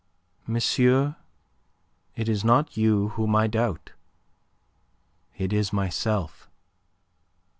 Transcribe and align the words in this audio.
"Monsieur, 0.47 1.15
it 2.15 2.27
is 2.27 2.43
not 2.43 2.75
you 2.75 3.09
whom 3.09 3.35
I 3.35 3.45
doubt. 3.45 3.91
It 5.37 5.53
is 5.53 5.71
myself." 5.71 6.49